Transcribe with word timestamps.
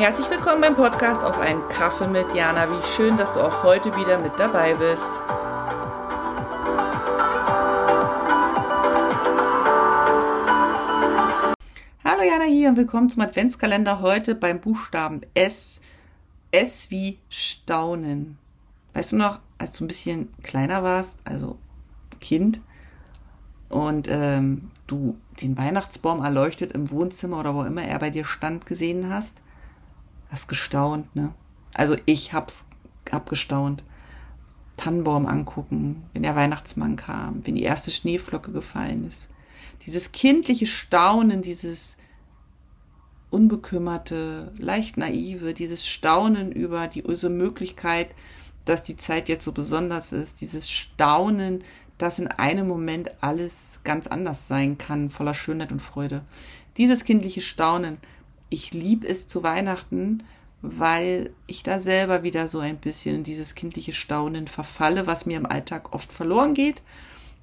Herzlich 0.00 0.30
willkommen 0.30 0.62
beim 0.62 0.76
Podcast 0.76 1.22
auf 1.22 1.38
einen 1.38 1.60
Kaffee 1.68 2.06
mit 2.06 2.34
Jana. 2.34 2.70
Wie 2.70 2.82
schön, 2.96 3.18
dass 3.18 3.34
du 3.34 3.40
auch 3.40 3.62
heute 3.64 3.94
wieder 3.96 4.16
mit 4.16 4.32
dabei 4.38 4.72
bist. 4.72 5.02
Hallo 12.02 12.22
Jana 12.22 12.44
hier 12.44 12.70
und 12.70 12.78
willkommen 12.78 13.10
zum 13.10 13.20
Adventskalender 13.20 14.00
heute 14.00 14.34
beim 14.34 14.62
Buchstaben 14.62 15.20
S. 15.34 15.82
S 16.50 16.90
wie 16.90 17.18
Staunen. 17.28 18.38
Weißt 18.94 19.12
du 19.12 19.16
noch, 19.16 19.38
als 19.58 19.72
du 19.72 19.84
ein 19.84 19.88
bisschen 19.88 20.32
kleiner 20.42 20.82
warst, 20.82 21.18
also 21.24 21.58
Kind, 22.22 22.62
und 23.68 24.08
ähm, 24.10 24.70
du 24.86 25.18
den 25.42 25.58
Weihnachtsbaum 25.58 26.24
erleuchtet 26.24 26.72
im 26.72 26.90
Wohnzimmer 26.90 27.38
oder 27.38 27.54
wo 27.54 27.64
immer 27.64 27.82
er 27.82 27.98
bei 27.98 28.08
dir 28.08 28.24
stand 28.24 28.64
gesehen 28.64 29.12
hast? 29.12 29.42
Hast 30.30 30.48
gestaunt, 30.48 31.14
ne? 31.14 31.34
Also 31.74 31.96
ich 32.06 32.32
hab's 32.32 32.66
hab 33.10 33.28
gestaunt. 33.28 33.82
Tannenbaum 34.76 35.26
angucken, 35.26 36.04
wenn 36.14 36.22
der 36.22 36.36
Weihnachtsmann 36.36 36.96
kam, 36.96 37.46
wenn 37.46 37.54
die 37.54 37.64
erste 37.64 37.90
Schneeflocke 37.90 38.50
gefallen 38.50 39.06
ist. 39.06 39.28
Dieses 39.84 40.12
kindliche 40.12 40.66
Staunen, 40.66 41.42
dieses 41.42 41.96
unbekümmerte, 43.28 44.52
leicht 44.58 44.96
naive, 44.96 45.52
dieses 45.52 45.86
Staunen 45.86 46.50
über 46.50 46.88
die 46.88 47.02
diese 47.02 47.28
Möglichkeit, 47.28 48.08
dass 48.64 48.82
die 48.82 48.96
Zeit 48.96 49.28
jetzt 49.28 49.44
so 49.44 49.52
besonders 49.52 50.12
ist, 50.12 50.40
dieses 50.40 50.70
Staunen, 50.70 51.62
dass 51.98 52.18
in 52.18 52.28
einem 52.28 52.66
Moment 52.66 53.10
alles 53.20 53.80
ganz 53.84 54.06
anders 54.06 54.48
sein 54.48 54.78
kann, 54.78 55.10
voller 55.10 55.34
Schönheit 55.34 55.72
und 55.72 55.80
Freude. 55.80 56.24
Dieses 56.76 57.04
kindliche 57.04 57.42
Staunen, 57.42 57.98
ich 58.50 58.74
liebe 58.74 59.06
es 59.06 59.26
zu 59.26 59.42
Weihnachten, 59.42 60.24
weil 60.62 61.30
ich 61.46 61.62
da 61.62 61.80
selber 61.80 62.22
wieder 62.22 62.48
so 62.48 62.58
ein 62.58 62.76
bisschen 62.76 63.16
in 63.16 63.22
dieses 63.22 63.54
kindliche 63.54 63.92
Staunen 63.92 64.46
verfalle, 64.46 65.06
was 65.06 65.24
mir 65.24 65.38
im 65.38 65.46
Alltag 65.46 65.94
oft 65.94 66.12
verloren 66.12 66.52
geht, 66.52 66.82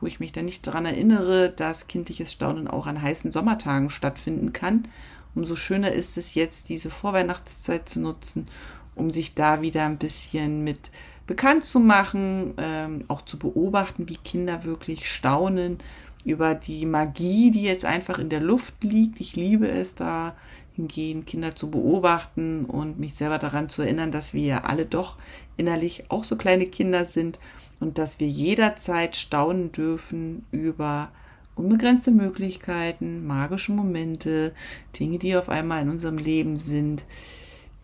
wo 0.00 0.06
ich 0.06 0.20
mich 0.20 0.32
dann 0.32 0.44
nicht 0.44 0.66
daran 0.66 0.86
erinnere, 0.86 1.50
dass 1.50 1.88
kindliches 1.88 2.32
Staunen 2.32 2.68
auch 2.68 2.86
an 2.86 3.02
heißen 3.02 3.32
Sommertagen 3.32 3.90
stattfinden 3.90 4.52
kann. 4.52 4.86
Umso 5.34 5.56
schöner 5.56 5.92
ist 5.92 6.16
es 6.16 6.34
jetzt, 6.34 6.68
diese 6.68 6.90
Vorweihnachtszeit 6.90 7.88
zu 7.88 8.00
nutzen, 8.00 8.46
um 8.94 9.10
sich 9.10 9.34
da 9.34 9.62
wieder 9.62 9.84
ein 9.86 9.98
bisschen 9.98 10.62
mit 10.62 10.90
bekannt 11.26 11.64
zu 11.64 11.78
machen, 11.80 12.54
ähm, 12.58 13.04
auch 13.08 13.22
zu 13.22 13.38
beobachten, 13.38 14.08
wie 14.08 14.16
Kinder 14.16 14.64
wirklich 14.64 15.10
staunen 15.10 15.78
über 16.24 16.54
die 16.54 16.86
Magie, 16.86 17.50
die 17.50 17.62
jetzt 17.62 17.84
einfach 17.84 18.18
in 18.18 18.28
der 18.28 18.40
Luft 18.40 18.82
liegt. 18.82 19.20
Ich 19.20 19.36
liebe 19.36 19.68
es 19.68 19.94
da 19.94 20.34
hingehen, 20.80 21.26
Kinder 21.26 21.54
zu 21.54 21.70
beobachten 21.70 22.64
und 22.64 22.98
mich 22.98 23.14
selber 23.14 23.38
daran 23.38 23.68
zu 23.68 23.82
erinnern, 23.82 24.12
dass 24.12 24.34
wir 24.34 24.68
alle 24.68 24.86
doch 24.86 25.16
innerlich 25.56 26.04
auch 26.08 26.24
so 26.24 26.36
kleine 26.36 26.66
Kinder 26.66 27.04
sind 27.04 27.38
und 27.80 27.98
dass 27.98 28.20
wir 28.20 28.28
jederzeit 28.28 29.16
staunen 29.16 29.72
dürfen 29.72 30.44
über 30.50 31.10
unbegrenzte 31.56 32.10
Möglichkeiten, 32.10 33.26
magische 33.26 33.72
Momente, 33.72 34.54
Dinge, 34.98 35.18
die 35.18 35.36
auf 35.36 35.48
einmal 35.48 35.82
in 35.82 35.90
unserem 35.90 36.18
Leben 36.18 36.58
sind. 36.58 37.04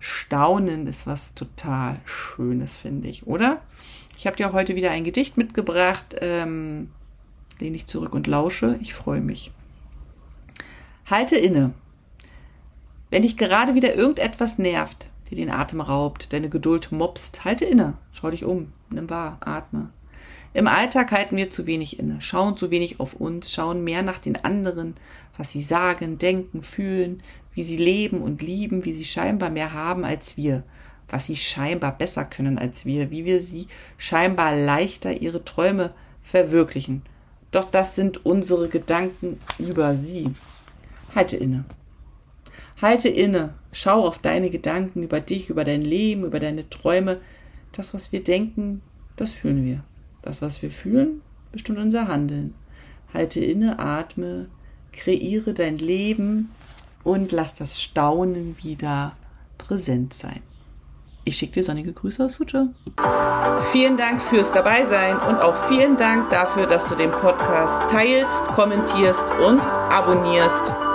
Staunen 0.00 0.86
ist 0.86 1.06
was 1.06 1.34
total 1.34 2.00
Schönes, 2.04 2.76
finde 2.76 3.08
ich, 3.08 3.26
oder? 3.26 3.60
Ich 4.16 4.26
habe 4.26 4.36
dir 4.36 4.52
heute 4.52 4.74
wieder 4.74 4.90
ein 4.90 5.04
Gedicht 5.04 5.36
mitgebracht. 5.36 6.16
Ähm, 6.20 6.90
lehne 7.58 7.76
ich 7.76 7.86
zurück 7.86 8.14
und 8.14 8.26
lausche. 8.26 8.78
Ich 8.80 8.94
freue 8.94 9.20
mich. 9.20 9.52
Halte 11.06 11.36
inne. 11.36 11.72
Wenn 13.10 13.22
dich 13.22 13.36
gerade 13.36 13.74
wieder 13.74 13.94
irgendetwas 13.94 14.58
nervt, 14.58 15.08
dir 15.30 15.36
den 15.36 15.50
Atem 15.50 15.80
raubt, 15.80 16.32
deine 16.32 16.48
Geduld 16.48 16.92
mobst, 16.92 17.44
halte 17.44 17.64
inne, 17.64 17.94
schau 18.12 18.30
dich 18.30 18.44
um, 18.44 18.72
nimm 18.90 19.10
wahr, 19.10 19.38
atme. 19.40 19.90
Im 20.52 20.66
Alltag 20.66 21.12
halten 21.12 21.36
wir 21.36 21.50
zu 21.50 21.66
wenig 21.66 21.98
inne, 21.98 22.20
schauen 22.20 22.56
zu 22.56 22.70
wenig 22.70 22.98
auf 23.00 23.14
uns, 23.14 23.52
schauen 23.52 23.84
mehr 23.84 24.02
nach 24.02 24.18
den 24.18 24.36
anderen, 24.44 24.94
was 25.36 25.50
sie 25.50 25.62
sagen, 25.62 26.18
denken, 26.18 26.62
fühlen, 26.62 27.22
wie 27.54 27.64
sie 27.64 27.76
leben 27.76 28.20
und 28.20 28.42
lieben, 28.42 28.84
wie 28.84 28.92
sie 28.92 29.04
scheinbar 29.04 29.50
mehr 29.50 29.72
haben 29.72 30.04
als 30.04 30.36
wir, 30.36 30.62
was 31.08 31.26
sie 31.26 31.36
scheinbar 31.36 31.96
besser 31.96 32.24
können 32.24 32.58
als 32.58 32.84
wir, 32.84 33.10
wie 33.10 33.24
wir 33.24 33.40
sie 33.40 33.66
scheinbar 33.96 34.56
leichter 34.56 35.20
ihre 35.20 35.44
Träume 35.44 35.92
verwirklichen. 36.22 37.02
Doch 37.50 37.68
das 37.70 37.96
sind 37.96 38.24
unsere 38.24 38.68
Gedanken 38.68 39.40
über 39.58 39.96
sie. 39.96 40.34
Halte 41.14 41.36
inne. 41.36 41.64
Halte 42.80 43.08
inne, 43.08 43.54
schau 43.72 44.06
auf 44.06 44.18
deine 44.18 44.50
Gedanken 44.50 45.02
über 45.02 45.20
dich, 45.20 45.50
über 45.50 45.64
dein 45.64 45.82
Leben, 45.82 46.24
über 46.24 46.40
deine 46.40 46.68
Träume. 46.70 47.20
Das, 47.72 47.92
was 47.94 48.12
wir 48.12 48.24
denken, 48.24 48.80
das 49.16 49.32
fühlen 49.32 49.64
wir. 49.64 49.84
Das, 50.22 50.42
was 50.42 50.62
wir 50.62 50.70
fühlen, 50.70 51.20
bestimmt 51.52 51.78
unser 51.78 52.08
Handeln. 52.08 52.54
Halte 53.12 53.40
inne, 53.40 53.78
atme, 53.78 54.48
kreiere 54.92 55.52
dein 55.54 55.78
Leben 55.78 56.50
und 57.04 57.32
lass 57.32 57.54
das 57.54 57.80
Staunen 57.80 58.56
wieder 58.62 59.16
präsent 59.58 60.14
sein. 60.14 60.40
Ich 61.24 61.36
schicke 61.36 61.54
dir 61.54 61.64
sonnige 61.64 61.92
Grüße 61.92 62.24
aus 62.24 62.34
Suche. 62.34 62.68
Vielen 63.72 63.96
Dank 63.98 64.22
fürs 64.22 64.50
Dabeisein 64.52 65.16
und 65.18 65.36
auch 65.36 65.68
vielen 65.68 65.96
Dank 65.96 66.30
dafür, 66.30 66.66
dass 66.66 66.86
du 66.88 66.94
den 66.94 67.10
Podcast 67.10 67.90
teilst, 67.90 68.42
kommentierst 68.54 69.24
und 69.46 69.60
abonnierst. 69.60 70.89